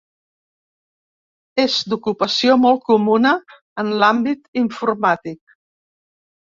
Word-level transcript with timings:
És 1.65 1.75
d'ocupació 1.93 2.57
molt 2.63 2.83
comuna 2.89 3.37
en 3.85 3.95
l'àmbit 4.05 4.45
informàtic. 4.67 5.59